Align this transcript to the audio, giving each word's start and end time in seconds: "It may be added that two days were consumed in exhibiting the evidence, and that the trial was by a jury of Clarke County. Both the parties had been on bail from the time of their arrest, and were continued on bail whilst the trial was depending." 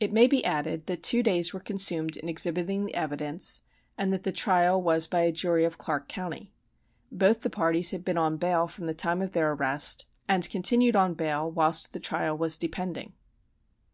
"It 0.00 0.10
may 0.10 0.26
be 0.26 0.42
added 0.42 0.86
that 0.86 1.02
two 1.02 1.22
days 1.22 1.52
were 1.52 1.60
consumed 1.60 2.16
in 2.16 2.30
exhibiting 2.30 2.86
the 2.86 2.94
evidence, 2.94 3.60
and 3.98 4.10
that 4.10 4.22
the 4.22 4.32
trial 4.32 4.80
was 4.80 5.06
by 5.06 5.20
a 5.20 5.32
jury 5.32 5.66
of 5.66 5.76
Clarke 5.76 6.08
County. 6.08 6.54
Both 7.12 7.42
the 7.42 7.50
parties 7.50 7.90
had 7.90 8.06
been 8.06 8.16
on 8.16 8.38
bail 8.38 8.66
from 8.68 8.86
the 8.86 8.94
time 8.94 9.20
of 9.20 9.32
their 9.32 9.52
arrest, 9.52 10.06
and 10.26 10.42
were 10.42 10.48
continued 10.50 10.96
on 10.96 11.12
bail 11.12 11.50
whilst 11.50 11.92
the 11.92 12.00
trial 12.00 12.38
was 12.38 12.56
depending." 12.56 13.12